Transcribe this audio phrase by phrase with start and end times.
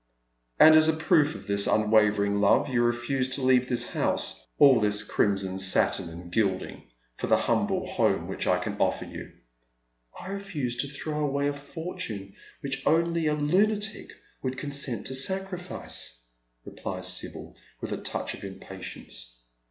[0.59, 4.79] "And as a proof of this unwavering love you refuse to leave this house, all
[4.79, 6.85] this crimson satin and gilding,
[7.17, 9.31] for the humble ,^ome which I can offer you."
[10.19, 14.09] "I refuse to throw away a fortune which only a lunatic
[14.41, 16.23] would consent to sacrifice,"
[16.65, 19.35] replies Sibyl, with a touch of impatience.